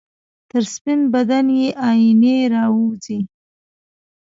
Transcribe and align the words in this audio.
تر 0.49 0.63
سپین 0.73 0.99
بدن 1.13 1.45
یې 1.59 1.67
آئینې 1.89 2.37
راوځي 2.53 3.19